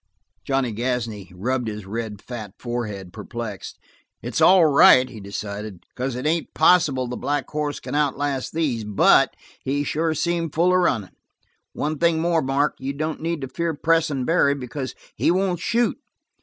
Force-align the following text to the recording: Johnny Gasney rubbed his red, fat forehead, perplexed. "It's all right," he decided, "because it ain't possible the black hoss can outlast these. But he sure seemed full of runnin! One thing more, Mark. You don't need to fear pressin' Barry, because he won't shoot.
Johnny 0.43 0.71
Gasney 0.73 1.31
rubbed 1.31 1.67
his 1.67 1.85
red, 1.85 2.23
fat 2.23 2.53
forehead, 2.57 3.13
perplexed. 3.13 3.77
"It's 4.23 4.41
all 4.41 4.65
right," 4.65 5.07
he 5.07 5.19
decided, 5.19 5.85
"because 5.89 6.15
it 6.15 6.25
ain't 6.25 6.55
possible 6.55 7.05
the 7.07 7.15
black 7.15 7.47
hoss 7.51 7.79
can 7.79 7.93
outlast 7.93 8.51
these. 8.51 8.83
But 8.83 9.35
he 9.63 9.83
sure 9.83 10.15
seemed 10.15 10.55
full 10.55 10.73
of 10.73 10.79
runnin! 10.79 11.11
One 11.73 11.99
thing 11.99 12.19
more, 12.19 12.41
Mark. 12.41 12.73
You 12.79 12.93
don't 12.93 13.21
need 13.21 13.41
to 13.41 13.47
fear 13.47 13.75
pressin' 13.75 14.25
Barry, 14.25 14.55
because 14.55 14.95
he 15.13 15.29
won't 15.29 15.59
shoot. 15.59 15.99